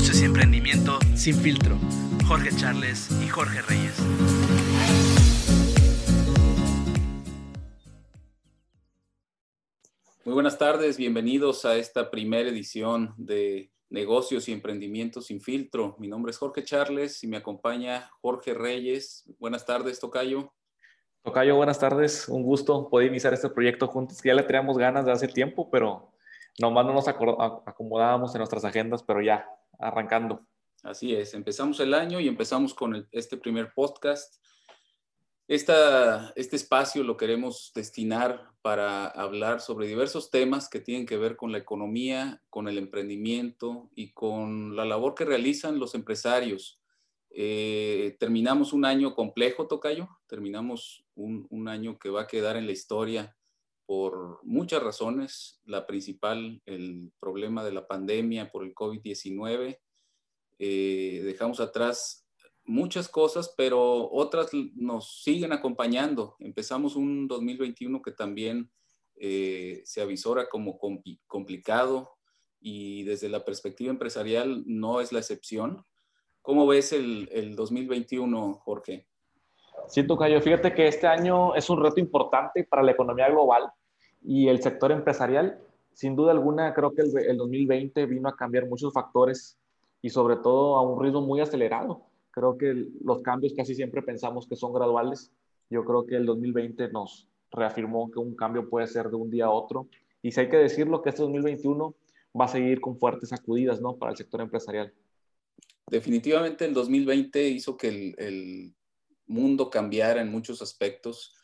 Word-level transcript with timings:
Negocios 0.00 0.22
y 0.22 0.24
emprendimiento 0.24 0.98
sin 1.14 1.34
filtro. 1.34 1.76
Jorge 2.26 2.48
Charles 2.56 3.10
y 3.22 3.28
Jorge 3.28 3.60
Reyes. 3.60 4.00
Muy 10.24 10.32
buenas 10.32 10.56
tardes, 10.56 10.96
bienvenidos 10.96 11.66
a 11.66 11.76
esta 11.76 12.10
primera 12.10 12.48
edición 12.48 13.12
de 13.18 13.70
Negocios 13.90 14.48
y 14.48 14.52
Emprendimiento 14.52 15.20
sin 15.20 15.42
filtro. 15.42 15.96
Mi 15.98 16.08
nombre 16.08 16.30
es 16.30 16.38
Jorge 16.38 16.64
Charles 16.64 17.22
y 17.22 17.26
me 17.26 17.36
acompaña 17.36 18.10
Jorge 18.22 18.54
Reyes. 18.54 19.30
Buenas 19.38 19.66
tardes, 19.66 20.00
Tocayo. 20.00 20.50
Tocayo, 21.22 21.56
buenas 21.56 21.78
tardes. 21.78 22.26
Un 22.26 22.42
gusto 22.42 22.88
poder 22.88 23.08
iniciar 23.08 23.34
este 23.34 23.50
proyecto 23.50 23.86
juntos, 23.86 24.22
que 24.22 24.30
ya 24.30 24.34
le 24.34 24.44
teníamos 24.44 24.78
ganas 24.78 25.04
de 25.04 25.12
hace 25.12 25.28
tiempo, 25.28 25.68
pero 25.70 26.10
nomás 26.58 26.86
no 26.86 26.94
nos 26.94 27.06
acomodábamos 27.06 28.34
en 28.34 28.38
nuestras 28.38 28.64
agendas, 28.64 29.02
pero 29.02 29.20
ya, 29.20 29.46
arrancando. 29.80 30.46
Así 30.82 31.14
es, 31.14 31.34
empezamos 31.34 31.80
el 31.80 31.94
año 31.94 32.20
y 32.20 32.28
empezamos 32.28 32.74
con 32.74 33.08
este 33.10 33.36
primer 33.36 33.72
podcast. 33.74 34.36
Esta, 35.48 36.32
este 36.36 36.56
espacio 36.56 37.02
lo 37.02 37.16
queremos 37.16 37.72
destinar 37.74 38.52
para 38.62 39.06
hablar 39.06 39.60
sobre 39.60 39.88
diversos 39.88 40.30
temas 40.30 40.68
que 40.68 40.80
tienen 40.80 41.06
que 41.06 41.16
ver 41.16 41.36
con 41.36 41.50
la 41.50 41.58
economía, 41.58 42.40
con 42.50 42.68
el 42.68 42.78
emprendimiento 42.78 43.90
y 43.94 44.12
con 44.12 44.76
la 44.76 44.84
labor 44.84 45.14
que 45.14 45.24
realizan 45.24 45.78
los 45.78 45.94
empresarios 45.94 46.80
eh, 47.32 48.16
terminamos 48.18 48.72
un 48.72 48.84
año 48.84 49.14
complejo, 49.14 49.68
Tocayo, 49.68 50.08
terminamos 50.26 51.04
un, 51.14 51.46
un, 51.50 51.68
año 51.68 51.98
que 51.98 52.10
va 52.10 52.22
a 52.22 52.26
quedar 52.26 52.56
en 52.56 52.66
la 52.66 52.72
historia 52.72 53.36
por 53.90 54.38
muchas 54.44 54.80
razones. 54.84 55.60
La 55.64 55.84
principal, 55.84 56.62
el 56.64 57.10
problema 57.18 57.64
de 57.64 57.72
la 57.72 57.88
pandemia 57.88 58.52
por 58.52 58.62
el 58.62 58.72
COVID-19. 58.72 59.80
Eh, 60.60 61.22
dejamos 61.24 61.58
atrás 61.58 62.24
muchas 62.62 63.08
cosas, 63.08 63.52
pero 63.56 64.08
otras 64.12 64.50
nos 64.76 65.24
siguen 65.24 65.52
acompañando. 65.52 66.36
Empezamos 66.38 66.94
un 66.94 67.26
2021 67.26 68.00
que 68.00 68.12
también 68.12 68.70
eh, 69.16 69.82
se 69.84 70.00
avisora 70.00 70.48
como 70.48 70.78
complicado 71.26 72.12
y 72.60 73.02
desde 73.02 73.28
la 73.28 73.44
perspectiva 73.44 73.90
empresarial 73.90 74.62
no 74.66 75.00
es 75.00 75.10
la 75.10 75.18
excepción. 75.18 75.84
¿Cómo 76.42 76.64
ves 76.68 76.92
el, 76.92 77.28
el 77.32 77.56
2021, 77.56 78.54
Jorge? 78.62 79.08
Siento, 79.88 80.16
Cayo, 80.16 80.40
fíjate 80.40 80.72
que 80.72 80.86
este 80.86 81.08
año 81.08 81.56
es 81.56 81.68
un 81.68 81.82
reto 81.82 81.98
importante 81.98 82.62
para 82.62 82.84
la 82.84 82.92
economía 82.92 83.28
global 83.28 83.72
y 84.22 84.48
el 84.48 84.62
sector 84.62 84.92
empresarial. 84.92 85.60
Sin 85.92 86.16
duda 86.16 86.32
alguna, 86.32 86.72
creo 86.74 86.94
que 86.94 87.02
el, 87.02 87.18
el 87.18 87.36
2020 87.36 88.06
vino 88.06 88.28
a 88.28 88.36
cambiar 88.36 88.68
muchos 88.68 88.92
factores 88.92 89.58
y 90.02 90.10
sobre 90.10 90.36
todo 90.36 90.76
a 90.76 90.82
un 90.82 91.02
ritmo 91.02 91.20
muy 91.20 91.40
acelerado. 91.40 92.02
Creo 92.30 92.56
que 92.56 92.86
los 93.02 93.22
cambios 93.22 93.52
casi 93.54 93.74
siempre 93.74 94.02
pensamos 94.02 94.46
que 94.46 94.56
son 94.56 94.72
graduales. 94.72 95.32
Yo 95.68 95.84
creo 95.84 96.06
que 96.06 96.16
el 96.16 96.26
2020 96.26 96.90
nos 96.90 97.28
reafirmó 97.50 98.10
que 98.10 98.18
un 98.18 98.34
cambio 98.34 98.68
puede 98.68 98.86
ser 98.86 99.10
de 99.10 99.16
un 99.16 99.30
día 99.30 99.46
a 99.46 99.50
otro. 99.50 99.88
Y 100.22 100.32
si 100.32 100.40
hay 100.40 100.48
que 100.48 100.56
decirlo, 100.56 101.02
que 101.02 101.10
este 101.10 101.22
2021 101.22 101.94
va 102.40 102.44
a 102.44 102.48
seguir 102.48 102.80
con 102.80 102.96
fuertes 102.96 103.30
sacudidas 103.30 103.80
¿no? 103.80 103.96
para 103.96 104.12
el 104.12 104.16
sector 104.16 104.40
empresarial 104.40 104.92
definitivamente 105.90 106.64
el 106.64 106.72
2020 106.72 107.48
hizo 107.48 107.76
que 107.76 108.14
el, 108.16 108.74
mundo 109.26 109.70
cambiara 109.70 110.20
en 110.20 110.28
muchos 110.28 110.60
aspectos. 110.60 111.36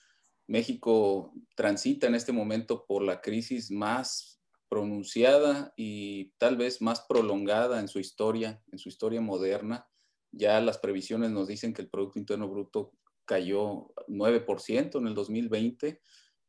México 0.46 1.32
transita 1.54 2.06
en 2.06 2.14
este 2.14 2.32
momento 2.32 2.84
por 2.86 3.02
la 3.02 3.20
crisis 3.20 3.70
más 3.70 4.40
pronunciada 4.68 5.72
y 5.76 6.32
tal 6.38 6.56
vez 6.56 6.82
más 6.82 7.04
prolongada 7.08 7.80
en 7.80 7.88
su 7.88 7.98
historia, 7.98 8.62
en 8.72 8.78
su 8.78 8.88
historia 8.88 9.20
moderna. 9.20 9.88
Ya 10.32 10.60
las 10.60 10.78
previsiones 10.78 11.30
nos 11.30 11.48
dicen 11.48 11.72
que 11.72 11.82
el 11.82 11.88
Producto 11.88 12.18
Interno 12.18 12.48
Bruto 12.48 12.92
cayó 13.24 13.92
9% 14.08 14.98
en 14.98 15.06
el 15.06 15.14
2020 15.14 16.00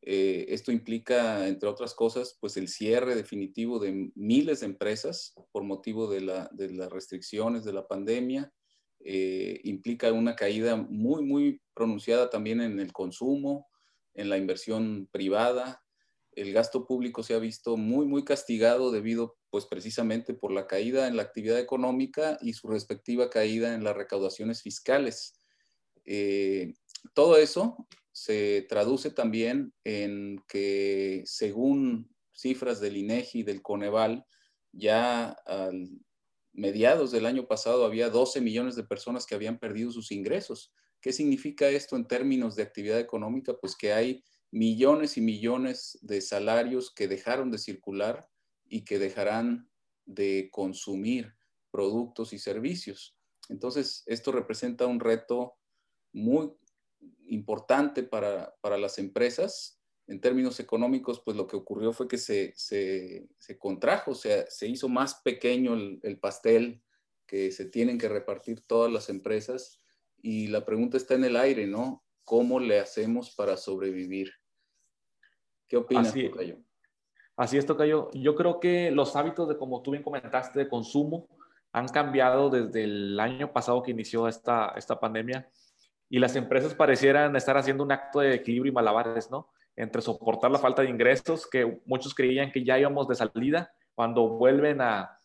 eh, 0.10 0.54
esto 0.54 0.72
implica, 0.72 1.48
entre 1.48 1.68
otras 1.68 1.94
cosas, 1.94 2.38
pues 2.40 2.56
el 2.56 2.70
cierre 2.70 3.14
definitivo 3.14 3.78
de 3.78 4.10
miles 4.16 4.62
de 4.62 4.68
empresas 4.68 5.34
por 5.52 5.64
motivo 5.64 6.08
de, 6.10 6.22
las 6.22 6.90
restricciones 6.92 7.66
de 7.66 7.74
la 7.74 7.88
pandemia. 7.88 8.54
Eh, 9.00 9.60
implica 9.66 10.12
una 10.14 10.36
caída 10.36 10.76
muy, 10.76 11.24
muy 11.24 11.62
pronunciada 11.74 12.30
también 12.30 12.62
en 12.62 12.80
el 12.80 12.94
consumo, 12.94 13.68
en 14.18 14.30
la 14.30 14.38
inversión 14.38 15.08
privada. 15.12 15.82
El 16.34 16.52
gasto 16.52 16.86
público 16.86 17.24
se 17.24 17.34
ha 17.34 17.40
visto 17.40 17.78
muy, 17.78 18.06
muy 18.06 18.26
castigado 18.26 18.92
debido, 18.92 19.38
pues 19.50 19.66
precisamente 19.66 20.34
por 20.34 20.52
la 20.52 20.68
caída 20.68 21.08
en 21.08 21.16
la 21.16 21.24
actividad 21.24 21.60
económica 21.60 22.38
y 22.42 22.52
su 22.52 22.68
respectiva 22.68 23.30
caída 23.30 23.74
en 23.74 23.86
las 23.86 23.96
recaudaciones 23.96 24.62
fiscales. 24.62 25.40
Eh, 26.04 26.74
todo 27.14 27.38
eso 27.38 27.88
se 28.12 28.66
traduce 28.68 29.12
también 29.12 29.74
en 29.86 30.44
que 30.50 31.24
según 31.26 32.14
cifras 32.34 32.82
del 32.82 32.98
INEGI 32.98 33.40
y 33.40 33.44
del 33.44 33.62
Coneval, 33.62 34.26
ya 34.74 35.30
al 35.46 35.90
mediados 36.58 37.12
del 37.12 37.28
año 37.28 37.48
pasado 37.48 37.86
había 37.86 38.10
12 38.10 38.42
millones 38.42 38.76
de 38.76 38.84
personas 38.84 39.26
que 39.26 39.36
habían 39.36 39.60
perdido 39.60 39.92
sus 39.92 40.12
ingresos. 40.12 40.74
¿Qué 41.02 41.14
significa 41.14 41.68
esto 41.70 41.96
en 41.96 42.08
términos 42.08 42.56
de 42.56 42.64
actividad 42.64 43.00
económica? 43.00 43.56
Pues 43.58 43.76
que 43.76 43.94
hay 43.94 44.24
millones 44.52 45.18
y 45.18 45.22
millones 45.22 45.98
de 46.02 46.22
salarios 46.22 46.94
que 46.94 47.08
dejaron 47.08 47.52
de 47.52 47.58
circular 47.58 48.30
y 48.66 48.84
que 48.84 49.00
dejarán 49.00 49.70
de 50.06 50.50
consumir 50.52 51.36
productos 51.72 52.34
y 52.34 52.40
servicios. 52.40 53.16
Entonces, 53.50 54.04
esto 54.08 54.32
representa 54.32 54.88
un 54.88 55.00
reto 55.00 55.56
muy 56.12 56.52
importante 57.28 58.04
para, 58.04 58.56
las 58.64 58.98
empresas. 58.98 59.80
En 60.08 60.22
términos 60.22 60.60
económicos, 60.60 61.22
pues 61.24 61.36
lo 61.36 61.48
que 61.48 61.58
ocurrió 61.58 61.94
fue 61.94 62.08
que 62.08 62.18
se, 62.18 63.28
contrajo, 63.60 64.12
o 64.12 64.16
sea, 64.16 64.50
se 64.50 64.68
hizo 64.68 64.90
más 64.90 65.16
pequeño 65.16 65.76
el, 65.76 66.20
pastel 66.20 66.82
que 67.26 67.52
se 67.52 67.66
tienen 67.66 67.98
que 67.98 68.08
repartir 68.08 68.62
todas 68.62 68.92
las 68.92 69.10
empresas. 69.10 69.82
Y 70.30 70.48
la 70.48 70.66
pregunta 70.66 70.98
está 70.98 71.14
en 71.14 71.24
el 71.24 71.38
aire, 71.38 71.66
¿no? 71.68 72.04
¿Cómo 72.26 72.60
le 72.60 72.82
hacemos 72.82 73.34
para 73.34 73.56
sobrevivir? 73.56 74.34
¿Qué 75.70 75.78
opinas, 75.78 76.10
Así, 76.10 76.28
Tocayo? 76.28 76.58
Así 77.38 77.58
es, 77.58 77.66
Tocayo. 77.66 78.10
Yo 78.12 78.36
creo 78.36 78.60
que 78.60 78.92
los 78.92 79.16
hábitos 79.16 79.48
de, 79.48 79.58
como 79.58 79.82
tú 79.82 79.92
bien 79.92 80.04
comentaste, 80.04 80.60
de 80.60 80.68
consumo 80.68 81.30
han 81.72 81.88
cambiado 81.88 82.50
desde 82.50 82.84
el 82.84 83.18
año 83.22 83.54
pasado 83.54 83.82
que 83.82 83.92
inició 83.92 84.28
esta, 84.28 84.74
esta 84.76 85.00
pandemia 85.00 85.50
y 86.10 86.20
las 86.20 86.36
empresas 86.36 86.76
parecieran 86.76 87.34
estar 87.38 87.56
haciendo 87.56 87.86
un 87.86 87.94
acto 87.94 88.20
de 88.20 88.34
equilibrio 88.34 88.72
y 88.72 88.76
malabares, 88.76 89.32
¿no? 89.32 89.48
Entre 89.78 90.02
soportar 90.02 90.52
la 90.52 90.60
falta 90.60 90.82
de 90.82 90.90
ingresos, 90.90 91.50
que 91.50 91.80
muchos 91.86 92.14
creían 92.14 92.52
que 92.52 92.66
ya 92.66 92.78
íbamos 92.78 93.08
de 93.08 93.16
salida, 93.16 93.72
cuando 93.96 94.28
vuelven 94.28 94.82
a, 94.82 95.18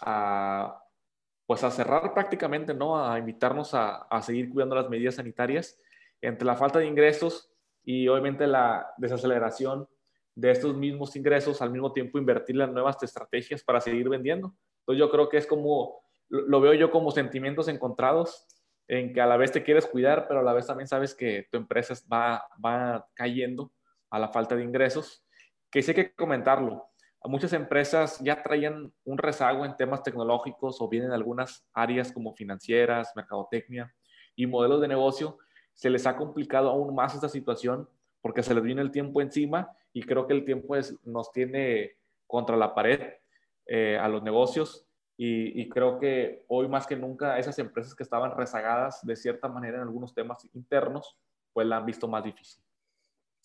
a 0.00 0.87
pues 1.48 1.64
a 1.64 1.70
cerrar 1.70 2.12
prácticamente, 2.12 2.74
¿no? 2.74 3.02
A 3.02 3.18
invitarnos 3.18 3.70
a, 3.72 4.06
seguir 4.20 4.50
cuidando 4.50 4.74
las 4.74 4.90
medidas 4.90 5.14
sanitarias, 5.14 5.80
entre 6.20 6.44
la 6.44 6.54
falta 6.54 6.78
de 6.78 6.84
ingresos 6.84 7.50
y 7.82 8.06
obviamente 8.06 8.46
la 8.46 8.92
desaceleración 8.98 9.88
de 10.34 10.50
estos 10.50 10.76
mismos 10.76 11.16
ingresos, 11.16 11.62
al 11.62 11.70
mismo 11.70 11.90
tiempo 11.94 12.18
invertir 12.18 12.60
en 12.60 12.74
nuevas 12.74 13.02
estrategias 13.02 13.64
para 13.64 13.80
seguir 13.80 14.10
vendiendo. 14.10 14.54
Entonces 14.80 15.00
yo 15.00 15.10
creo 15.10 15.30
que 15.30 15.38
es 15.38 15.46
como, 15.46 16.02
lo 16.28 16.60
veo 16.60 16.74
yo 16.74 16.90
como 16.90 17.12
sentimientos 17.12 17.68
encontrados 17.68 18.46
en 18.86 19.14
que 19.14 19.22
a 19.22 19.26
la 19.26 19.38
vez 19.38 19.50
te 19.50 19.62
quieres 19.62 19.86
cuidar, 19.86 20.28
pero 20.28 20.40
a 20.40 20.42
la 20.42 20.52
vez 20.52 20.66
también 20.66 20.86
sabes 20.86 21.14
que 21.14 21.48
tu 21.50 21.56
empresa 21.56 21.94
va, 22.12 22.46
va 22.62 23.08
cayendo 23.14 23.72
a 24.10 24.18
la 24.18 24.28
falta 24.28 24.54
de 24.54 24.64
ingresos, 24.64 25.24
que 25.70 25.80
sí 25.80 25.92
hay 25.92 25.94
que 25.94 26.14
comentarlo. 26.14 26.90
Muchas 27.28 27.52
empresas 27.52 28.18
ya 28.20 28.42
traían 28.42 28.90
un 29.04 29.18
rezago 29.18 29.66
en 29.66 29.76
temas 29.76 30.02
tecnológicos 30.02 30.80
o 30.80 30.88
bien 30.88 31.04
en 31.04 31.12
algunas 31.12 31.68
áreas 31.74 32.10
como 32.10 32.32
financieras, 32.32 33.12
mercadotecnia 33.14 33.94
y 34.34 34.46
modelos 34.46 34.80
de 34.80 34.88
negocio. 34.88 35.36
Se 35.74 35.90
les 35.90 36.06
ha 36.06 36.16
complicado 36.16 36.70
aún 36.70 36.94
más 36.94 37.14
esta 37.14 37.28
situación 37.28 37.86
porque 38.22 38.42
se 38.42 38.54
les 38.54 38.62
viene 38.62 38.80
el 38.80 38.90
tiempo 38.90 39.20
encima 39.20 39.70
y 39.92 40.04
creo 40.04 40.26
que 40.26 40.32
el 40.32 40.46
tiempo 40.46 40.74
nos 41.04 41.30
tiene 41.30 41.98
contra 42.26 42.56
la 42.56 42.74
pared 42.74 42.98
eh, 43.66 43.98
a 44.00 44.08
los 44.08 44.22
negocios 44.22 44.86
y, 45.18 45.68
creo 45.68 45.98
que 45.98 46.46
hoy 46.48 46.66
más 46.66 46.86
que 46.86 46.96
nunca 46.96 47.38
esas 47.38 47.58
empresas 47.58 47.94
que 47.94 48.04
estaban 48.04 48.34
rezagadas 48.38 49.04
de 49.04 49.16
cierta 49.16 49.48
manera 49.48 49.76
en 49.76 49.82
algunos 49.82 50.14
temas 50.14 50.48
internos, 50.54 51.18
pues 51.52 51.66
la 51.66 51.76
han 51.76 51.84
visto 51.84 52.08
más 52.08 52.24
difícil. 52.24 52.62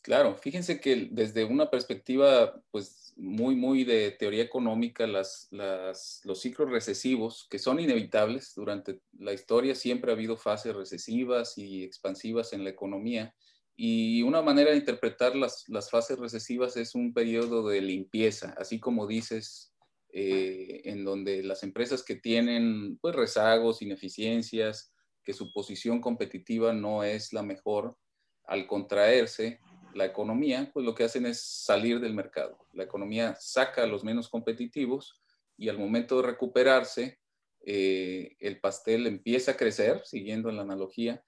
Claro, 0.04 0.36
fíjense 0.36 0.82
que 0.82 1.08
desde 1.12 1.46
una 1.46 1.70
perspectiva 1.72 2.62
pues 2.72 3.14
muy, 3.16 3.56
muy 3.56 3.86
de 3.86 4.12
teoría 4.12 4.44
económica, 4.44 5.08
las, 5.08 5.48
las, 5.50 6.20
los 6.26 6.42
ciclos 6.42 6.70
recesivos, 6.70 7.48
que 7.50 7.58
son 7.58 7.80
inevitables 7.80 8.54
durante 8.54 9.00
la 9.18 9.32
historia, 9.32 9.76
siempre 9.76 10.12
ha 10.12 10.16
habido 10.16 10.36
fases 10.36 10.76
recesivas 10.76 11.58
y 11.58 11.86
expansivas 11.86 12.52
en 12.52 12.66
la 12.66 12.72
economía. 12.72 13.34
Y 13.78 14.24
una 14.24 14.42
manera 14.42 14.72
de 14.72 14.78
interpretar 14.78 15.38
las, 15.38 15.64
las 15.70 15.90
fases 15.90 16.20
recesivas 16.20 16.76
es 16.76 16.96
un 16.96 17.14
periodo 17.14 17.66
de 17.70 17.80
limpieza, 17.80 18.54
así 18.58 18.82
como 18.82 19.08
dices, 19.08 19.74
eh, 20.12 20.82
en 20.84 21.06
donde 21.06 21.44
las 21.44 21.64
empresas 21.64 22.04
que 22.04 22.16
tienen 22.16 22.98
pues, 22.98 23.16
rezagos, 23.16 23.82
ineficiencias, 23.82 24.94
que 25.24 25.32
su 25.32 25.54
posición 25.54 26.02
competitiva 26.02 26.74
no 26.74 27.06
es 27.06 27.32
la 27.32 27.42
mejor, 27.42 27.98
al 28.46 28.68
contraerse 28.68 29.62
la 29.96 30.06
economía, 30.06 30.70
pues 30.74 30.86
lo 30.86 30.96
que 30.96 31.04
hacen 31.04 31.26
es 31.26 31.42
salir 31.42 32.00
del 32.00 32.14
mercado. 32.14 32.68
La 32.74 32.84
economía 32.84 33.36
saca 33.40 33.84
a 33.84 33.88
los 33.88 34.04
menos 34.04 34.30
competitivos 34.30 35.22
y 35.58 35.70
al 35.70 35.78
momento 35.78 36.18
de 36.18 36.28
recuperarse, 36.28 37.20
eh, 37.66 38.36
el 38.40 38.60
pastel 38.60 39.08
empieza 39.08 39.52
a 39.52 39.58
crecer, 39.58 40.02
siguiendo 40.06 40.52
la 40.52 40.64
analogía, 40.64 41.24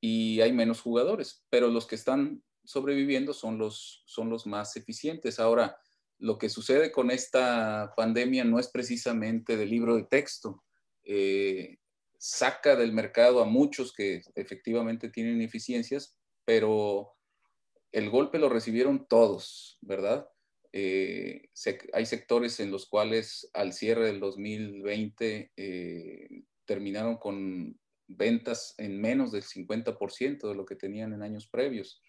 y 0.00 0.40
hay 0.40 0.52
menos 0.52 0.80
jugadores, 0.80 1.44
pero 1.50 1.68
los 1.68 1.86
que 1.86 1.94
están 1.94 2.42
sobreviviendo 2.64 3.32
son 3.32 3.58
los, 3.58 4.02
son 4.06 4.28
los 4.28 4.46
más 4.46 4.76
eficientes. 4.76 5.38
Ahora, 5.38 5.78
lo 6.18 6.38
que 6.38 6.48
sucede 6.48 6.90
con 6.92 7.10
esta 7.10 7.92
pandemia 7.96 8.44
no 8.44 8.58
es 8.58 8.68
precisamente 8.68 9.56
del 9.56 9.70
libro 9.70 9.96
de 9.96 10.04
texto. 10.04 10.64
Eh, 11.04 11.78
saca 12.18 12.74
del 12.76 12.92
mercado 12.92 13.40
a 13.40 13.44
muchos 13.44 13.92
que 13.92 14.22
efectivamente 14.34 15.10
tienen 15.10 15.40
eficiencias, 15.42 16.16
pero 16.44 17.15
el 17.92 18.10
golpe 18.10 18.38
lo 18.38 18.48
recibieron 18.48 19.06
todos, 19.06 19.78
¿verdad? 19.80 20.28
Eh, 20.72 21.48
hay 21.92 22.06
sectores 22.06 22.60
en 22.60 22.70
los 22.70 22.86
cuales 22.86 23.48
al 23.54 23.72
cierre 23.72 24.06
del 24.06 24.20
2020 24.20 25.52
eh, 25.56 26.42
terminaron 26.66 27.16
con 27.16 27.80
ventas 28.08 28.74
en 28.78 29.00
menos 29.00 29.32
del 29.32 29.42
50% 29.42 30.48
de 30.48 30.54
lo 30.54 30.66
que 30.66 30.76
tenían 30.76 31.12
en 31.12 31.22
años 31.22 31.48
previos. 31.48 32.02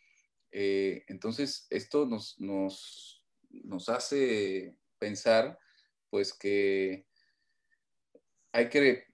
Eh, 0.52 1.04
entonces, 1.08 1.68
esto 1.70 2.06
nos, 2.06 2.40
nos, 2.40 3.24
nos, 3.50 3.90
hace 3.90 4.76
pensar 5.00 5.58
pues 6.10 6.34
que 6.34 7.06
hay 8.52 8.70
que 8.70 9.06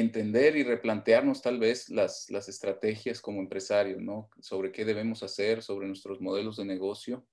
entender 0.00 0.56
y 0.56 0.62
replantearnos 0.62 1.42
tal 1.42 1.58
vez 1.58 1.88
las, 1.90 2.30
las 2.30 2.48
estrategias 2.48 3.20
como 3.20 3.40
empresarios, 3.40 4.00
¿no? 4.00 4.30
Sobre 4.40 4.72
qué 4.72 4.84
debemos 4.84 5.22
hacer, 5.22 5.62
sobre 5.62 5.86
nuestros 5.86 6.20
modelos 6.20 6.56
de 6.56 6.64
negocio 6.64 7.26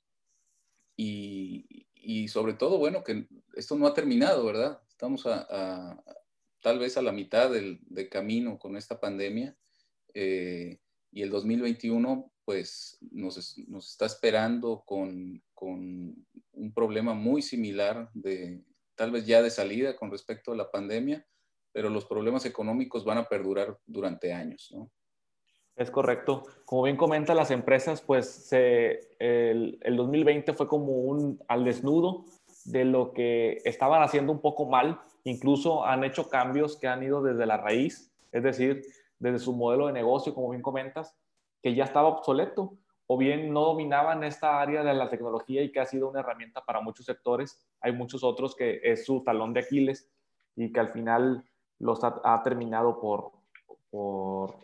y, 0.96 1.86
y 2.06 2.28
sobre 2.28 2.54
todo, 2.54 2.78
bueno, 2.78 3.04
que 3.04 3.28
esto 3.56 3.76
no 3.76 3.88
ha 3.88 3.94
terminado, 3.94 4.46
¿verdad? 4.46 4.80
Estamos 4.90 5.26
a, 5.26 6.02
tal 6.62 6.80
vez 6.80 6.98
a 6.98 7.02
la 7.02 7.12
mitad 7.12 7.52
del, 7.52 7.80
camino 8.10 8.60
con 8.60 8.78
esta 8.78 9.00
pandemia 9.00 9.58
eh, 10.14 10.80
y 11.12 11.22
el 11.22 11.30
2021 11.32 12.32
pues 12.46 13.00
nos, 13.12 13.58
nos 13.68 13.90
está 13.90 14.06
esperando 14.06 14.84
con, 14.86 15.44
con, 15.54 16.26
un 16.58 16.74
problema 16.74 17.14
muy 17.14 17.42
similar 17.42 18.10
de 18.14 18.64
tal 18.96 19.12
vez 19.12 19.26
ya 19.26 19.42
de 19.42 19.50
salida 19.50 19.98
con 19.98 20.10
respecto 20.10 20.54
a 20.54 20.56
la 20.56 20.72
pandemia, 20.72 21.28
pero 21.76 21.90
los 21.90 22.06
problemas 22.06 22.46
económicos 22.46 23.04
van 23.04 23.18
a 23.18 23.26
perdurar 23.26 23.78
durante 23.86 24.32
años, 24.32 24.72
¿no? 24.74 24.90
Es 25.76 25.92
correcto. 25.92 26.44
Como 26.64 26.84
bien 26.84 26.96
comenta 26.96 27.34
las 27.34 27.52
empresas, 27.52 28.02
pues 28.02 28.30
se, 28.30 29.10
el, 29.20 29.78
el, 29.82 29.98
2020 29.98 30.54
fue 30.54 30.70
como 30.70 30.94
un 30.94 31.38
al 31.50 31.66
desnudo 31.66 32.24
de 32.64 32.86
lo 32.86 33.12
que 33.12 33.58
estaban 33.66 34.02
haciendo 34.02 34.32
un 34.32 34.40
poco 34.40 34.68
mal. 34.70 35.02
Incluso 35.26 35.86
han 35.86 36.06
hecho 36.06 36.30
cambios 36.30 36.78
que 36.78 36.88
han 36.88 37.04
ido 37.04 37.22
desde 37.22 37.46
la 37.46 37.58
raíz, 37.58 38.10
es 38.32 38.44
decir, 38.44 38.84
desde 39.20 39.40
su 39.40 39.52
modelo 39.52 39.88
de 39.88 39.94
negocio, 39.94 40.34
como 40.34 40.52
bien 40.52 40.62
comentas, 40.62 41.14
que 41.62 41.76
ya 41.76 41.84
estaba 41.84 42.08
obsoleto 42.08 42.78
o 43.06 43.18
bien 43.18 43.52
no 43.52 43.66
dominaban 43.66 44.24
esta 44.24 44.62
área 44.62 44.82
de 44.82 44.94
la 44.94 45.10
tecnología 45.10 45.62
y 45.62 45.74
que 45.74 45.82
ha 45.82 45.86
sido 45.86 46.08
una 46.08 46.22
herramienta 46.22 46.64
para 46.64 46.80
muchos 46.80 47.06
sectores. 47.06 47.68
Hay 47.82 47.92
muchos 47.92 48.24
otros 48.24 48.56
que 48.56 48.80
es 48.82 49.06
su 49.06 49.26
talón 49.26 49.52
de 49.52 49.60
Aquiles 49.60 50.10
y 50.56 50.72
que 50.72 50.80
al 50.80 50.94
final 50.94 51.44
los 51.80 52.00
ha, 52.04 52.42
terminado 52.44 53.00
por, 53.00 53.32
por, 53.90 54.56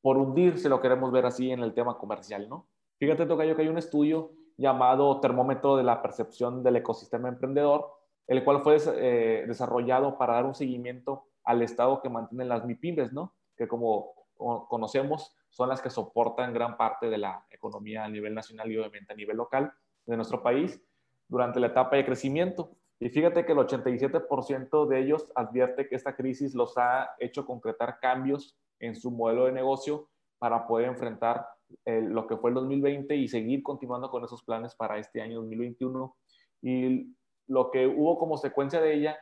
por 0.00 0.16
hundir, 0.16 0.58
si 0.58 0.68
lo 0.68 0.80
queremos 0.80 1.12
ver 1.12 1.26
así, 1.26 1.50
en 1.50 1.60
el 1.60 1.74
tema 1.74 1.98
comercial, 1.98 2.48
¿no? 2.48 2.68
Fíjate, 2.98 3.26
Tocayo, 3.26 3.56
que 3.56 3.62
hay 3.62 3.68
un 3.68 3.78
estudio 3.78 4.32
llamado 4.56 5.20
Termómetro 5.20 5.76
de 5.76 5.82
la 5.82 6.02
Percepción 6.02 6.62
del 6.62 6.76
Ecosistema 6.76 7.28
Emprendedor, 7.28 7.90
el 8.26 8.44
cual 8.44 8.62
fue 8.62 8.76
eh, 8.96 9.44
desarrollado 9.46 10.16
para 10.16 10.34
dar 10.34 10.46
un 10.46 10.54
seguimiento 10.54 11.26
al 11.44 11.62
estado 11.62 12.00
que 12.00 12.08
mantienen 12.08 12.48
las 12.48 12.64
MIPIMES, 12.64 13.12
¿no? 13.12 13.34
Que 13.56 13.66
como, 13.66 14.14
como, 14.34 14.68
conocemos 14.68 15.34
son 15.50 15.68
las 15.68 15.82
que 15.82 15.90
soportan 15.90 16.54
gran 16.54 16.76
parte 16.76 17.10
de 17.10 17.18
la 17.18 17.44
economía 17.50 18.04
a 18.04 18.08
nivel 18.08 18.34
nacional 18.34 18.70
y 18.70 18.78
obviamente 18.78 19.12
a 19.12 19.16
nivel 19.16 19.36
local 19.36 19.72
de 20.06 20.16
nuestro 20.16 20.42
país 20.42 20.80
durante 21.28 21.60
la 21.60 21.68
etapa 21.68 21.96
de 21.96 22.06
crecimiento. 22.06 22.70
Y 23.02 23.08
fíjate 23.08 23.44
que 23.44 23.50
el 23.50 23.58
87% 23.58 24.86
de 24.86 25.00
ellos 25.00 25.32
advierte 25.34 25.88
que 25.88 25.96
esta 25.96 26.14
crisis 26.14 26.54
los 26.54 26.78
ha 26.78 27.10
hecho 27.18 27.44
concretar 27.44 27.98
cambios 27.98 28.56
en 28.78 28.94
su 28.94 29.10
modelo 29.10 29.46
de 29.46 29.52
negocio 29.52 30.08
para 30.38 30.68
poder 30.68 30.86
enfrentar 30.86 31.44
lo 31.84 32.28
que 32.28 32.36
fue 32.36 32.50
el 32.50 32.54
2020 32.54 33.16
y 33.16 33.26
seguir 33.26 33.64
continuando 33.64 34.08
con 34.08 34.22
esos 34.22 34.44
planes 34.44 34.76
para 34.76 34.98
este 34.98 35.20
año 35.20 35.40
2021. 35.40 36.16
Y 36.62 37.16
lo 37.48 37.72
que 37.72 37.88
hubo 37.88 38.20
como 38.20 38.36
secuencia 38.36 38.80
de 38.80 38.94
ella, 38.94 39.18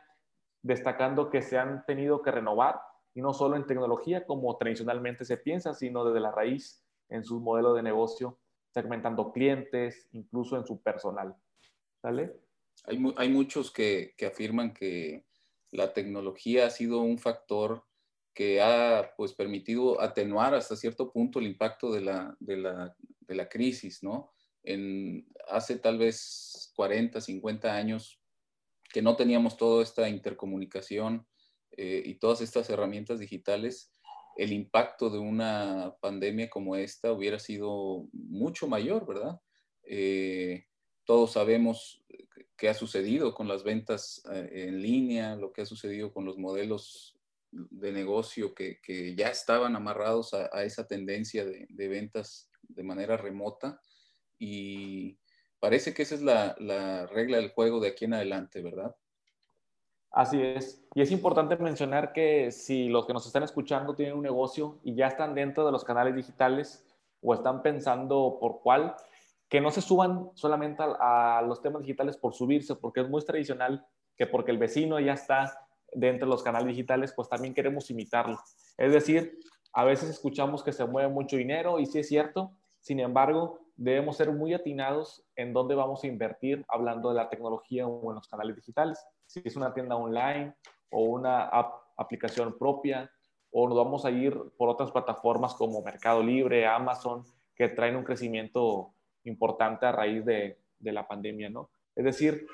destacando 0.61 1.31
que 1.31 1.41
se 1.41 1.57
han 1.57 1.83
tenido 1.87 2.21
que 2.21 2.29
renovar, 2.29 2.79
y 3.15 3.21
no 3.21 3.33
solo 3.33 3.55
en 3.55 3.65
tecnología 3.65 4.27
como 4.27 4.55
tradicionalmente 4.57 5.25
se 5.25 5.37
piensa, 5.37 5.73
sino 5.73 6.05
desde 6.05 6.19
la 6.19 6.31
raíz 6.31 6.85
en 7.09 7.23
su 7.23 7.39
modelo 7.39 7.73
de 7.73 7.81
negocio, 7.81 8.37
segmentando 8.69 9.31
clientes, 9.31 10.07
incluso 10.11 10.55
en 10.55 10.67
su 10.67 10.83
personal. 10.83 11.35
¿Sale? 11.99 12.39
Hay, 12.83 13.29
muchos 13.29 13.71
que, 13.71 14.15
afirman 14.25 14.73
que 14.73 15.25
la 15.71 15.93
tecnología 15.93 16.65
ha 16.65 16.69
sido 16.69 16.99
un 17.01 17.17
factor 17.17 17.85
que 18.33 18.61
ha 18.61 19.13
pues, 19.17 19.33
permitido 19.33 20.01
atenuar 20.01 20.55
hasta 20.55 20.75
cierto 20.75 21.11
punto 21.11 21.39
el 21.39 21.47
impacto 21.47 21.91
de 21.91 22.01
la, 22.01 22.35
de 22.39 22.57
la, 22.57 23.49
crisis, 23.49 24.03
¿no? 24.03 24.31
En, 24.63 25.27
hace 25.47 25.77
tal 25.77 25.97
vez 25.97 26.71
40, 26.75 27.19
50 27.19 27.73
años 27.73 28.21
que 28.91 29.01
no 29.01 29.15
teníamos 29.15 29.57
toda 29.57 29.83
esta 29.83 30.09
intercomunicación 30.09 31.27
eh, 31.71 32.03
y 32.05 32.15
todas 32.15 32.41
estas 32.41 32.69
herramientas 32.69 33.19
digitales, 33.19 33.91
el 34.37 34.53
impacto 34.53 35.09
de 35.09 35.19
una 35.19 35.95
pandemia 36.01 36.49
como 36.49 36.75
esta 36.75 37.11
hubiera 37.11 37.39
sido 37.39 38.07
mucho 38.11 38.67
mayor, 38.67 39.05
¿verdad? 39.05 39.39
Eh, 39.83 40.65
todos 41.05 41.33
sabemos 41.33 42.03
qué 42.61 42.69
ha 42.69 42.75
sucedido 42.75 43.33
con 43.33 43.47
las 43.47 43.63
ventas 43.63 44.21
eh, 44.31 44.67
en 44.67 44.83
línea, 44.83 45.35
lo 45.35 45.51
que 45.51 45.63
ha 45.63 45.65
sucedido 45.65 46.13
con 46.13 46.25
los 46.25 46.37
modelos 46.37 47.17
de 47.49 47.91
negocio 47.91 48.53
que, 48.53 49.15
ya 49.17 49.29
estaban 49.29 49.75
amarrados 49.75 50.35
a, 50.35 50.63
esa 50.63 50.85
tendencia 50.85 51.43
de, 51.43 51.87
ventas 51.87 52.51
de 52.61 52.83
manera 52.83 53.17
remota. 53.17 53.81
Y 54.37 55.17
parece 55.59 55.95
que 55.95 56.03
esa 56.03 56.13
es 56.13 56.21
la, 56.21 56.55
la 56.59 57.07
regla 57.07 57.37
del 57.37 57.49
juego 57.49 57.79
de 57.79 57.87
aquí 57.87 58.05
en 58.05 58.13
adelante, 58.13 58.61
¿verdad? 58.61 58.95
Así 60.11 60.39
es. 60.39 60.85
Y 60.93 61.01
es 61.01 61.09
importante 61.09 61.57
mencionar 61.57 62.13
que 62.13 62.51
si 62.51 62.89
los 62.89 63.07
que 63.07 63.13
nos 63.13 63.25
están 63.25 63.41
escuchando 63.41 63.95
tienen 63.95 64.15
un 64.15 64.21
negocio 64.21 64.77
y 64.83 64.93
ya 64.93 65.07
están 65.07 65.33
dentro 65.33 65.65
de 65.65 65.71
los 65.71 65.83
canales 65.83 66.15
digitales 66.15 66.85
o 67.23 67.33
están 67.33 67.63
pensando 67.63 68.37
por 68.39 68.61
cuál, 68.61 68.95
que 69.51 69.59
no 69.59 69.69
se 69.69 69.81
suban 69.81 70.31
solamente 70.33 70.81
a, 70.81 71.43
los 71.45 71.61
temas 71.61 71.81
digitales 71.81 72.15
por 72.15 72.33
subirse, 72.33 72.73
porque 72.75 73.01
es 73.01 73.09
muy 73.09 73.21
tradicional 73.21 73.85
que 74.15 74.25
porque 74.25 74.49
el 74.49 74.57
vecino 74.57 74.97
ya 75.01 75.11
está 75.11 75.67
dentro 75.91 76.25
de 76.25 76.31
los 76.31 76.41
canales 76.41 76.69
digitales, 76.69 77.11
pues 77.13 77.27
también 77.27 77.53
queremos 77.53 77.91
imitarlo. 77.91 78.39
Es 78.77 78.93
decir, 78.93 79.37
a 79.73 79.83
veces 79.83 80.09
escuchamos 80.09 80.63
que 80.63 80.71
se 80.71 80.85
mueve 80.85 81.09
mucho 81.09 81.35
dinero 81.35 81.79
y 81.79 81.85
sí 81.85 81.99
es 81.99 82.07
cierto, 82.07 82.53
sin 82.79 83.01
embargo, 83.01 83.59
debemos 83.75 84.15
ser 84.15 84.31
muy 84.31 84.53
atinados 84.53 85.25
en 85.35 85.51
dónde 85.51 85.75
vamos 85.75 86.01
a 86.05 86.07
invertir 86.07 86.63
hablando 86.69 87.09
de 87.09 87.15
la 87.15 87.29
tecnología 87.29 87.85
o 87.85 88.09
en 88.09 88.15
los 88.15 88.29
canales 88.29 88.55
digitales. 88.55 89.05
Si 89.25 89.41
es 89.43 89.57
una 89.57 89.73
tienda 89.73 89.97
online 89.97 90.55
o 90.91 91.03
una 91.03 91.49
aplicación 91.97 92.57
propia, 92.57 93.11
o 93.51 93.67
nos 93.67 93.77
vamos 93.77 94.05
a 94.05 94.11
ir 94.11 94.33
por 94.57 94.69
otras 94.69 94.91
plataformas 94.91 95.55
como 95.55 95.81
Mercado 95.81 96.23
Libre, 96.23 96.65
Amazon, 96.65 97.25
que 97.53 97.67
traen 97.67 97.97
un 97.97 98.05
crecimiento 98.05 98.93
importante 99.23 99.85
a 99.85 99.91
raíz 99.91 100.25
de, 100.25 100.57
de 100.79 100.91
la 100.91 101.07
pandemia, 101.07 101.49
¿no? 101.49 101.69
Es 101.95 102.05
decir, 102.05 102.47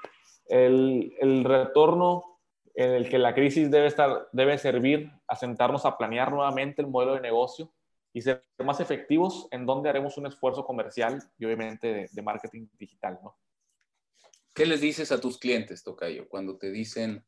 el, 0.47 1.13
el, 1.19 1.43
retorno 1.43 2.39
en 2.74 2.91
el 2.91 3.09
que 3.09 3.17
la 3.17 3.33
crisis 3.33 3.69
debe, 3.69 3.88
estar, 3.88 4.27
debe 4.31 4.57
servir 4.57 5.12
a 5.27 5.36
sentarnos 5.36 5.86
a 5.86 5.97
planear 5.97 6.31
nuevamente 6.31 6.81
el 6.81 6.88
modelo 6.88 7.15
de 7.15 7.21
negocio 7.21 7.71
y 8.13 8.21
ser 8.21 8.43
más 8.63 8.79
efectivos 8.79 9.47
en 9.51 9.65
donde 9.65 9.89
haremos 9.89 10.17
un 10.17 10.27
esfuerzo 10.27 10.65
comercial 10.65 11.21
y 11.38 11.45
obviamente 11.45 11.88
de, 11.93 12.09
de 12.12 12.21
marketing 12.21 12.67
digital, 12.77 13.19
¿no? 13.24 13.38
¿Qué 14.53 14.65
les 14.65 14.81
dices 14.81 15.12
a 15.12 15.21
tus 15.21 15.38
clientes, 15.38 15.83
Tocayo, 15.83 16.27
cuando 16.27 16.57
te 16.57 16.71
dicen, 16.71 17.24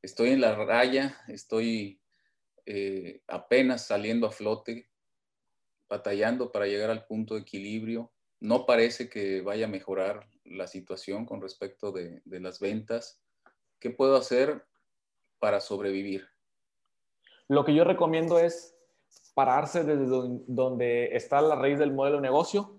estoy 0.00 0.30
en 0.30 0.40
la 0.40 0.54
raya, 0.54 1.18
estoy 1.28 2.00
eh, 2.64 3.22
apenas 3.26 3.86
saliendo 3.86 4.26
a 4.26 4.30
flote, 4.30 4.88
batallando 5.88 6.52
para 6.52 6.66
llegar 6.66 6.90
al 6.90 7.06
punto 7.06 7.34
de 7.34 7.40
equilibrio, 7.40 8.12
no 8.40 8.66
parece 8.66 9.08
que 9.08 9.42
vaya 9.42 9.66
a 9.66 9.70
mejorar 9.70 10.28
la 10.44 10.66
situación 10.66 11.26
con 11.26 11.40
respecto 11.40 11.92
de, 11.92 12.22
las 12.24 12.60
ventas. 12.60 13.20
¿Qué 13.80 13.90
puedo 13.90 14.16
hacer 14.16 14.64
para 15.38 15.60
sobrevivir? 15.60 16.26
Lo 17.48 17.64
que 17.64 17.74
yo 17.74 17.84
recomiendo 17.84 18.38
es 18.38 18.76
pararse 19.34 19.84
desde 19.84 20.06
donde 20.46 21.16
está 21.16 21.40
la 21.40 21.54
raíz 21.54 21.78
del 21.78 21.92
modelo 21.92 22.16
de 22.16 22.22
negocio, 22.22 22.78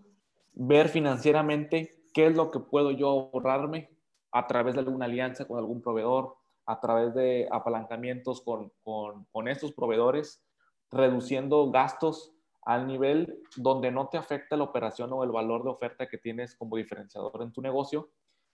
ver 0.54 0.90
financieramente 0.90 2.04
qué 2.14 2.28
es 2.28 2.36
lo 2.36 2.52
que 2.52 2.60
puedo 2.60 2.92
yo 2.92 3.08
ahorrarme 3.34 3.90
a 4.32 4.46
través 4.48 4.76
de 4.76 4.82
alguna 4.82 5.06
alianza 5.06 5.46
con 5.46 5.58
algún 5.58 5.82
proveedor, 5.82 6.36
a 6.66 6.80
través 6.80 7.14
de 7.16 7.48
apalancamientos 7.52 8.42
con, 8.42 8.72
con, 8.84 9.48
estos 9.48 9.72
proveedores, 9.72 10.44
reduciendo 10.92 11.72
gastos 11.72 12.34
al 12.70 12.86
nivel 12.86 13.42
donde 13.56 13.90
no 13.90 14.10
te 14.10 14.20
afecta 14.20 14.56
la 14.56 14.64
operación 14.64 15.12
o 15.12 15.24
el 15.24 15.32
valor 15.32 15.64
de 15.64 15.72
oferta 15.72 16.08
que 16.08 16.20
tienes 16.20 16.56
como 16.56 16.78
diferenciador 16.78 17.42
en 17.42 17.52
tu 17.52 17.64
negocio 17.64 18.12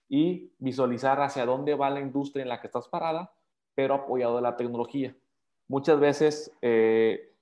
y 0.08 0.54
visualizar 0.56 1.20
hacia 1.20 1.44
dónde 1.44 1.74
va 1.74 1.90
la 1.90 2.00
industria 2.00 2.42
en 2.42 2.48
la 2.48 2.58
que 2.58 2.68
estás 2.68 2.88
parada, 2.88 3.34
pero 3.74 3.92
apoyado 3.92 4.36
de 4.36 4.40
la 4.40 4.56
tecnología. 4.56 5.14
Muchas 5.68 6.00
veces 6.00 6.50
eh, 6.62 7.36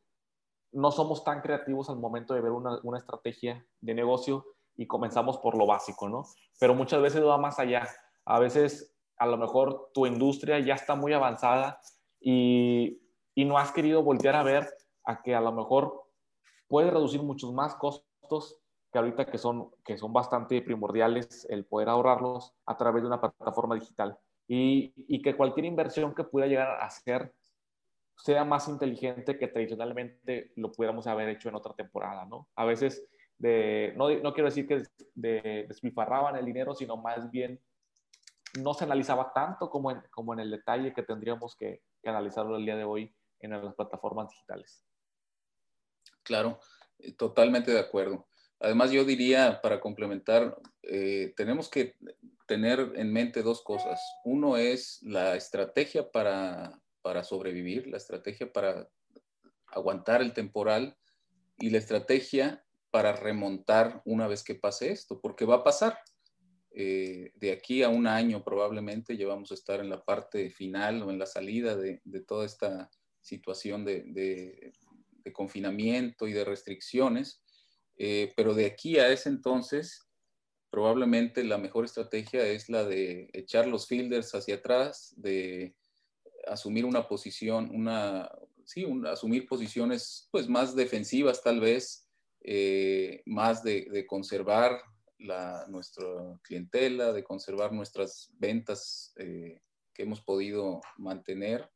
no 0.73 0.91
somos 0.91 1.23
tan 1.23 1.43
creativos 1.43 1.89
al 1.91 1.99
momento 1.99 2.35
de 2.35 2.41
ver 2.41 2.51
una, 2.51 2.81
una, 2.83 2.99
estrategia 2.99 3.65
de 3.81 3.95
negocio 3.95 4.45
y 4.75 4.89
comenzamos 4.89 5.39
por 5.39 5.57
lo 5.57 5.69
básico, 5.69 6.09
¿no? 6.09 6.25
Pero 6.59 6.75
muchas 6.75 7.01
veces 7.01 7.25
va 7.25 7.39
más 7.39 7.61
allá. 7.61 7.87
A 8.25 8.41
veces, 8.41 8.97
a 9.17 9.27
lo 9.27 9.37
mejor, 9.37 9.93
tu 9.95 10.07
industria 10.07 10.59
ya 10.59 10.75
está 10.75 10.97
muy 10.97 11.13
avanzada 11.13 11.79
y, 12.21 13.01
y 13.33 13.45
no 13.45 13.59
has 13.59 13.71
querido 13.71 14.03
voltear 14.03 14.35
a 14.35 14.43
ver 14.43 14.69
a 15.05 15.23
que 15.23 15.37
a 15.37 15.41
lo 15.41 15.53
mejor 15.53 16.04
puede 16.69 16.91
reducir 16.91 17.23
muchos 17.23 17.53
más 17.53 17.75
costos 17.75 18.61
que 18.93 18.99
ahorita 18.99 19.27
que 19.27 19.39
son, 19.39 19.71
que 19.85 19.99
son 19.99 20.13
bastante 20.13 20.63
primordiales 20.63 21.47
el 21.51 21.65
poder 21.65 21.89
ahorrarlos 21.89 22.55
a 22.65 22.77
través 22.77 23.03
de 23.03 23.09
una 23.09 23.21
plataforma 23.21 23.75
digital. 23.75 24.17
Y, 24.47 24.93
y 24.97 25.23
que 25.23 25.37
cualquier 25.37 25.67
inversión 25.67 26.15
que 26.15 26.25
pueda 26.25 26.47
llegar 26.47 26.69
a 26.69 26.85
hacer 26.85 27.33
sea 28.17 28.45
más 28.45 28.69
inteligente 28.69 29.39
que 29.39 29.49
tradicionalmente 29.49 30.53
lo 30.57 30.71
pudiéramos 30.71 31.07
haber 31.07 31.29
hecho 31.29 31.49
en 31.49 31.57
otra 31.57 31.75
temporada, 31.75 32.25
¿no? 32.25 32.49
A 32.55 32.65
veces, 32.65 33.07
de, 33.39 33.93
no, 33.97 34.09
no 34.21 34.33
quiero 34.33 34.49
decir 34.49 34.67
que 34.67 34.83
de, 35.15 35.65
despifarraban 35.69 36.37
el 36.37 36.45
dinero, 36.45 36.75
sino 36.75 36.97
más 36.97 37.31
bien 37.31 37.61
no 38.61 38.73
se 38.75 38.85
analizaba 38.85 39.33
tanto 39.33 39.69
como 39.69 39.91
en, 39.91 40.01
como 40.11 40.33
en 40.33 40.41
el 40.41 40.51
detalle 40.51 40.95
que 40.95 41.03
tendríamos 41.03 41.57
que, 41.57 41.83
que 42.03 42.09
analizarlo 42.09 42.57
el 42.57 42.65
día 42.65 42.77
de 42.77 42.85
hoy 42.85 43.15
en 43.41 43.51
las 43.51 43.75
plataformas 43.75 44.31
digitales. 44.31 44.85
Claro, 46.25 46.61
eh, 46.99 47.13
totalmente 47.13 47.71
de 47.71 47.81
acuerdo. 47.81 48.27
Además, 48.61 48.91
yo 48.91 49.05
diría, 49.05 49.61
para 49.63 49.81
complementar, 49.81 50.57
eh, 50.83 51.33
tenemos 51.37 51.69
que 51.69 51.95
tener 52.47 52.93
en 52.97 53.13
mente 53.13 53.43
dos 53.43 53.63
cosas. 53.63 54.01
Uno 54.25 54.57
es 54.57 55.01
la 55.03 55.37
estrategia 55.37 56.11
para, 56.11 56.81
para 57.03 57.25
sobrevivir, 57.25 57.87
la 57.87 57.99
estrategia 57.99 58.53
para 58.53 58.89
aguantar 59.69 60.23
el 60.23 60.33
temporal 60.33 60.97
y 61.59 61.71
la 61.71 61.79
estrategia 61.79 62.65
para 62.91 63.13
remontar 63.13 64.03
una 64.05 64.29
vez 64.29 64.45
que 64.45 64.55
pase 64.55 64.93
esto, 64.93 65.21
porque 65.21 65.45
va 65.45 65.57
a 65.57 65.65
pasar. 65.65 65.99
Eh, 66.77 67.31
de 67.35 67.53
aquí 67.53 67.83
a 67.83 67.89
un 67.89 68.07
año 68.07 68.43
probablemente 68.43 69.17
llevamos 69.17 69.53
a 69.53 69.55
estar 69.55 69.81
en 69.81 69.91
la 69.91 70.05
parte 70.05 70.51
final 70.51 71.03
o 71.03 71.11
en 71.11 71.19
la 71.21 71.27
salida 71.27 71.77
de, 71.77 72.01
toda 72.27 72.45
esta 72.47 72.91
situación 73.21 73.85
de, 73.85 74.73
confinamiento 75.33 76.29
y 76.29 76.33
de 76.33 76.45
restricciones, 76.45 77.43
eh, 77.97 78.33
pero 78.37 78.55
de 78.55 78.67
aquí 78.67 78.99
a 78.99 79.13
ese 79.13 79.29
entonces 79.29 80.09
probablemente 80.71 81.45
la 81.45 81.57
mejor 81.57 81.85
estrategia 81.85 82.45
es 82.47 82.69
la 82.69 82.85
de 82.85 83.31
echar 83.33 83.69
los 83.69 83.87
fielders 83.87 84.35
hacia 84.35 84.57
atrás, 84.57 85.15
de 85.17 85.77
asumir 86.49 86.85
una 86.85 87.07
posición, 87.07 87.71
una, 87.73 88.29
sí, 88.65 88.85
asumir 89.07 89.47
posiciones 89.47 90.29
pues 90.33 90.49
más 90.49 90.75
defensivas 90.75 91.43
tal 91.43 91.61
vez, 91.61 92.09
eh, 92.41 93.23
más 93.25 93.63
de, 93.63 94.05
conservar 94.07 94.81
la, 95.19 95.65
nuestra 95.69 96.07
clientela, 96.43 97.13
de 97.13 97.23
conservar 97.23 97.73
nuestras 97.73 98.31
ventas 98.39 99.13
eh, 99.17 99.61
que 99.95 100.03
hemos 100.03 100.23
podido 100.23 100.81
mantener, 100.99 101.71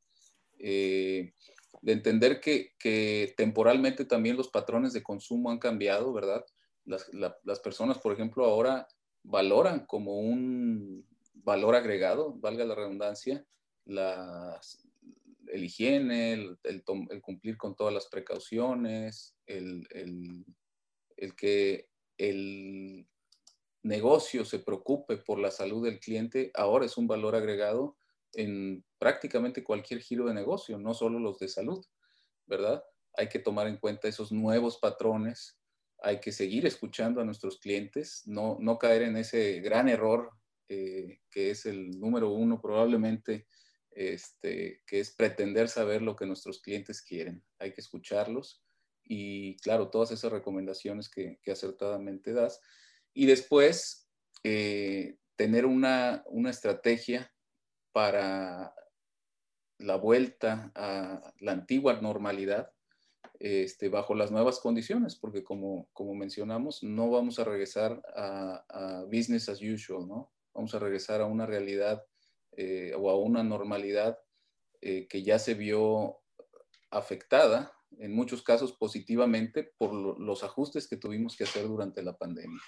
eh, 0.59 1.35
de 1.83 1.93
entender 1.93 2.41
que, 2.41 2.73
que, 2.79 3.35
temporalmente 3.37 4.05
también 4.05 4.37
los 4.37 4.49
patrones 4.49 4.93
de 4.93 5.03
consumo 5.03 5.51
han 5.51 5.59
cambiado, 5.59 6.13
¿verdad? 6.13 6.45
Las, 6.85 7.11
las 7.13 7.61
personas, 7.61 7.99
por 7.99 8.13
ejemplo, 8.13 8.45
ahora 8.45 8.89
valoran 9.23 9.87
como 9.87 10.19
un 10.19 11.07
valor 11.35 11.75
agregado, 11.75 12.35
valga 12.35 12.65
la 12.65 12.75
redundancia, 12.75 13.45
el 13.87 15.65
higiene, 15.65 16.57
el, 16.63 16.83
cumplir 17.23 17.57
con 17.57 17.75
todas 17.75 17.95
las 17.95 18.07
precauciones, 18.07 19.35
el, 19.47 19.87
que 21.37 21.89
el 22.19 23.07
negocio 23.83 24.45
se 24.45 24.59
preocupe 24.59 25.17
por 25.17 25.39
la 25.39 25.51
salud 25.51 25.85
del 25.85 26.01
cliente, 26.01 26.51
ahora 26.55 26.85
es 26.85 26.97
un 26.97 27.07
valor 27.07 27.35
agregado 27.35 27.97
en 28.35 28.85
prácticamente 28.99 29.65
cualquier 29.65 30.01
giro 30.01 30.27
de 30.27 30.35
negocio, 30.35 30.79
no 30.79 30.95
solo 30.95 31.19
los 31.19 31.39
de 31.39 31.49
salud, 31.49 31.85
¿verdad? 32.47 32.83
Hay 33.15 33.29
que 33.29 33.39
tomar 33.39 33.67
en 33.67 33.79
cuenta 33.79 34.09
esos 34.09 34.33
nuevos 34.33 34.79
patrones, 34.79 35.59
hay 36.01 36.21
que 36.21 36.33
seguir 36.33 36.67
escuchando 36.67 37.21
a 37.21 37.25
nuestros 37.25 37.59
clientes, 37.59 38.23
no, 38.27 38.57
no 38.61 38.79
caer 38.79 39.03
en 39.03 39.17
ese 39.17 39.61
gran 39.61 39.89
error 39.89 40.31
eh, 40.69 41.21
que 41.31 41.51
es 41.51 41.65
el 41.65 41.99
número 41.99 42.31
uno 42.31 42.61
probablemente 42.61 43.47
este, 43.91 44.83
que 44.87 45.01
es 45.01 45.11
pretender 45.11 45.69
saber 45.69 46.03
lo 46.03 46.15
que 46.15 46.27
nuestros 46.27 46.61
clientes 46.61 47.03
quieren. 47.03 47.43
Hay 47.59 47.73
que 47.73 47.81
escucharlos 47.81 48.63
y, 49.03 49.57
claro, 49.57 49.91
todas 49.91 50.11
esas 50.11 50.31
recomendaciones 50.31 51.09
que, 51.09 51.41
acertadamente 51.51 52.33
das. 52.33 52.61
Y 53.13 53.27
después, 53.27 54.09
eh, 54.45 55.17
tener 55.37 55.67
una, 55.67 56.23
estrategia 56.49 57.33
para 57.93 58.75
la 59.79 59.97
vuelta 59.97 60.73
a 60.75 61.33
la 61.41 61.53
antigua 61.53 62.01
normalidad 62.01 62.73
este, 63.41 63.89
bajo 63.89 64.15
las 64.15 64.33
nuevas 64.33 64.59
condiciones, 64.59 65.17
porque 65.17 65.45
como, 65.45 65.89
como 65.93 66.15
mencionamos, 66.15 66.83
no 66.83 67.11
vamos 67.11 67.39
a 67.39 67.45
regresar 67.45 68.03
a, 68.17 68.65
a, 68.69 69.05
business 69.05 69.49
as 69.49 69.63
usual, 69.63 70.09
¿no? 70.09 70.33
Vamos 70.55 70.75
a 70.75 70.81
regresar 70.81 71.21
a 71.21 71.27
una 71.27 71.47
realidad 71.47 72.05
eh, 72.57 72.93
o 72.97 73.09
a 73.11 73.17
una 73.17 73.45
normalidad 73.45 74.19
eh, 74.81 75.07
que 75.07 75.23
ya 75.23 75.39
se 75.39 75.55
vio 75.55 76.19
afectada, 76.91 77.73
en 77.99 78.13
muchos 78.13 78.43
casos 78.43 78.73
positivamente, 78.73 79.73
por 79.79 79.93
los 79.95 80.43
ajustes 80.43 80.89
que 80.89 80.97
tuvimos 80.97 81.37
que 81.37 81.45
hacer 81.45 81.67
durante 81.69 82.03
la 82.03 82.17
pandemia. 82.17 82.61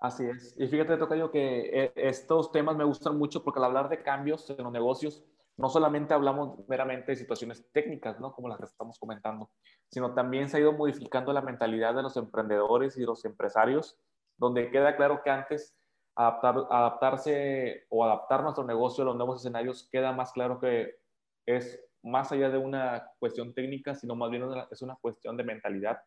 Así 0.00 0.24
es. 0.24 0.54
Y 0.58 0.66
fíjate, 0.66 0.96
Tocayo, 0.96 1.30
que 1.30 1.84
eh, 1.84 1.92
estos 1.94 2.50
temas 2.50 2.74
me 2.74 2.84
gustan 2.84 3.18
mucho 3.18 3.44
porque 3.44 3.58
al 3.58 3.66
hablar 3.66 3.90
de 3.90 4.02
cambios 4.02 4.48
en 4.48 4.64
los 4.64 4.72
negocios, 4.72 5.22
no 5.58 5.68
solamente 5.68 6.14
hablamos 6.14 6.58
meramente 6.68 7.12
de 7.12 7.16
situaciones 7.16 7.70
técnicas, 7.70 8.18
¿no? 8.18 8.32
Como 8.32 8.48
las 8.48 8.58
que 8.58 8.64
estamos 8.64 8.98
comentando, 8.98 9.50
sino 9.90 10.14
también 10.14 10.48
se 10.48 10.56
ha 10.56 10.60
ido 10.60 10.72
modificando 10.72 11.34
la 11.34 11.42
mentalidad 11.42 11.94
de 11.94 12.02
los 12.02 12.16
emprendedores 12.16 12.96
y 12.96 13.02
los 13.02 13.26
empresarios, 13.26 13.98
donde 14.38 14.70
queda 14.70 14.96
claro 14.96 15.20
que 15.22 15.28
antes 15.28 15.76
adaptarse 16.14 17.84
o 17.90 18.02
adaptar 18.02 18.42
nuestro 18.42 18.64
negocio 18.64 19.02
a 19.02 19.06
los 19.06 19.16
nuevos 19.16 19.40
escenarios, 19.40 19.86
queda 19.92 20.12
más 20.12 20.32
claro 20.32 20.58
que 20.60 20.98
es 21.44 21.78
más 22.02 22.32
allá 22.32 22.48
de 22.48 22.56
una 22.56 23.10
cuestión 23.18 23.52
técnica, 23.52 23.94
sino 23.94 24.16
más 24.16 24.30
bien 24.30 24.44
es 24.70 24.80
una 24.80 24.96
cuestión 24.96 25.36
de 25.36 25.44
mentalidad 25.44 26.00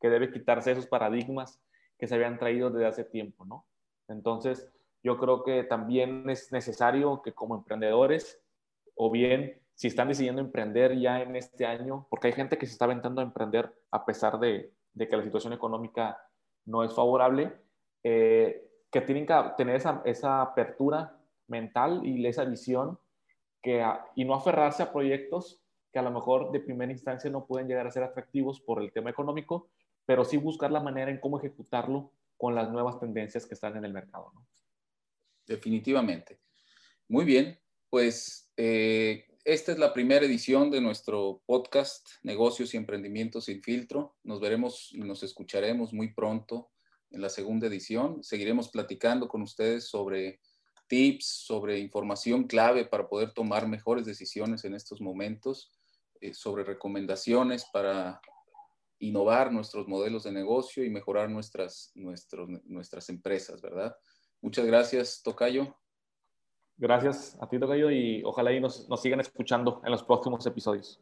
que 0.00 0.10
debe 0.10 0.30
quitarse 0.30 0.70
esos 0.70 0.86
paradigmas 0.86 1.60
que 1.98 2.06
se 2.06 2.14
habían 2.14 2.38
traído 2.38 2.70
desde 2.70 2.86
hace 2.86 3.04
tiempo, 3.04 3.44
¿no? 3.44 3.66
Entonces, 4.08 4.70
yo 5.02 5.18
creo 5.18 5.44
que 5.44 5.64
también 5.64 6.28
es 6.28 6.52
necesario 6.52 7.22
que 7.22 7.32
como 7.32 7.56
emprendedores, 7.56 8.40
o 8.94 9.10
bien 9.10 9.60
si 9.74 9.88
están 9.88 10.08
decidiendo 10.08 10.40
emprender 10.40 10.98
ya 10.98 11.20
en 11.20 11.36
este 11.36 11.66
año, 11.66 12.06
porque 12.10 12.28
hay 12.28 12.32
gente 12.32 12.56
que 12.56 12.66
se 12.66 12.72
está 12.72 12.86
aventando 12.86 13.20
a 13.20 13.24
emprender 13.24 13.72
a 13.90 14.04
pesar 14.04 14.38
de, 14.40 14.72
que 14.98 15.16
la 15.16 15.22
situación 15.22 15.52
económica 15.52 16.18
no 16.64 16.82
es 16.82 16.94
favorable, 16.94 17.52
eh, 18.02 18.68
que 18.90 19.00
tienen 19.02 19.26
que 19.26 19.34
tener 19.56 19.76
esa, 19.76 20.02
esa 20.04 20.40
apertura 20.40 21.18
mental 21.48 22.00
y 22.04 22.26
esa 22.26 22.44
visión 22.44 22.98
que, 23.62 23.84
y 24.14 24.24
no 24.24 24.34
aferrarse 24.34 24.82
a 24.82 24.92
proyectos 24.92 25.62
que 25.92 25.98
a 25.98 26.02
lo 26.02 26.10
mejor 26.10 26.50
de 26.52 26.60
primera 26.60 26.92
instancia 26.92 27.30
no 27.30 27.46
pueden 27.46 27.68
llegar 27.68 27.86
a 27.86 27.90
ser 27.90 28.02
atractivos 28.02 28.60
por 28.60 28.82
el 28.82 28.92
tema 28.92 29.10
económico, 29.10 29.68
pero 30.06 30.24
sí 30.24 30.36
buscar 30.36 30.70
la 30.70 30.80
manera 30.80 31.10
en 31.10 31.20
cómo 31.20 31.38
ejecutarlo 31.38 32.12
con 32.36 32.54
las 32.54 32.70
nuevas 32.70 32.98
tendencias 32.98 33.44
que 33.44 33.54
están 33.54 33.76
en 33.76 33.84
el 33.84 33.92
mercado. 33.92 34.30
¿no? 34.34 34.46
Definitivamente. 35.46 36.40
Muy 37.08 37.24
bien, 37.24 37.58
pues 37.90 38.50
eh, 38.56 39.26
esta 39.44 39.72
es 39.72 39.78
la 39.78 39.92
primera 39.92 40.24
edición 40.24 40.70
de 40.70 40.80
nuestro 40.80 41.42
podcast 41.46 42.08
Negocios 42.22 42.74
y 42.74 42.76
Emprendimientos 42.76 43.44
sin 43.44 43.62
filtro. 43.62 44.16
Nos 44.24 44.40
veremos 44.40 44.92
y 44.92 44.98
nos 45.00 45.22
escucharemos 45.22 45.92
muy 45.92 46.12
pronto 46.12 46.70
en 47.10 47.20
la 47.20 47.28
segunda 47.28 47.68
edición. 47.68 48.22
Seguiremos 48.22 48.68
platicando 48.68 49.28
con 49.28 49.42
ustedes 49.42 49.88
sobre 49.88 50.40
tips, 50.88 51.26
sobre 51.46 51.78
información 51.78 52.44
clave 52.44 52.84
para 52.84 53.08
poder 53.08 53.32
tomar 53.32 53.68
mejores 53.68 54.04
decisiones 54.04 54.64
en 54.64 54.74
estos 54.74 55.00
momentos, 55.00 55.72
eh, 56.20 56.34
sobre 56.34 56.64
recomendaciones 56.64 57.66
para 57.72 58.20
innovar 58.98 59.52
nuestros 59.52 59.86
modelos 59.88 60.24
de 60.24 60.32
negocio 60.32 60.84
y 60.84 60.90
mejorar 60.90 61.30
nuestras, 61.30 61.92
nuestras 61.94 63.08
empresas, 63.08 63.60
¿verdad? 63.60 63.94
Muchas 64.40 64.66
gracias, 64.66 65.22
Tocayo. 65.22 65.76
Gracias 66.76 67.36
a 67.40 67.48
ti, 67.48 67.58
Tocayo, 67.58 67.90
y 67.90 68.22
ojalá 68.24 68.52
y 68.52 68.60
nos, 68.60 68.88
nos 68.88 69.00
sigan 69.00 69.20
escuchando 69.20 69.80
en 69.84 69.90
los 69.90 70.02
próximos 70.02 70.44
episodios. 70.46 71.00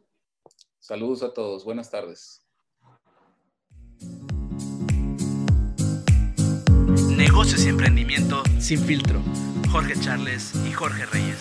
Saludos 0.79 1.23
a 1.23 1.33
todos. 1.33 1.65
Buenas 1.65 1.91
tardes. 1.91 2.47
Negocios 7.17 7.65
y 7.65 7.69
emprendimiento 7.69 8.43
sin 8.59 8.79
filtro. 8.79 9.21
Jorge 9.73 9.95
Charles 10.01 10.55
y 10.67 10.73
Jorge 10.73 11.07
Reyes. 11.07 11.41